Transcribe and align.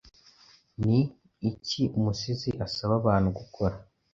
Ni 0.83 0.99
iki 1.49 1.81
umusizi 1.97 2.49
asaba 2.65 2.93
abantu 3.01 3.29
gukora? 3.37 3.75